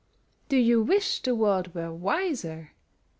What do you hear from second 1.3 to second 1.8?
world